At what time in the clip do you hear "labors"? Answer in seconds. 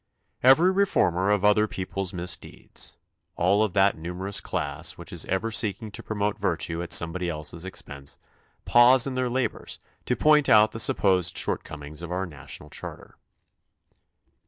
9.29-9.77